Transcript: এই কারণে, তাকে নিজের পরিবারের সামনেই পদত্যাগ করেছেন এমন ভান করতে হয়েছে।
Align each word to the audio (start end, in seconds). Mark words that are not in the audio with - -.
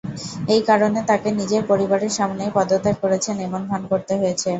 এই 0.53 0.61
কারণে, 0.69 0.99
তাকে 1.09 1.29
নিজের 1.39 1.63
পরিবারের 1.71 2.11
সামনেই 2.17 2.55
পদত্যাগ 2.57 2.95
করেছেন 3.03 3.35
এমন 3.39 3.61
ভান 3.69 3.81
করতে 3.91 4.13
হয়েছে। 4.19 4.47